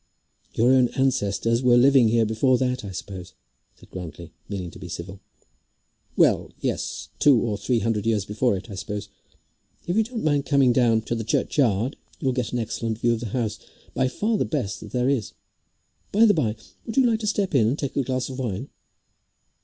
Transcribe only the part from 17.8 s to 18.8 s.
a glass of wine?"